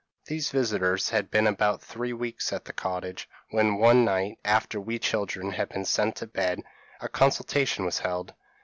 [0.25, 4.97] These visitors had been about three weeks at the cottage, when, one night, after we
[4.97, 6.63] children had been sent to bed,
[7.01, 8.33] a consultation was held.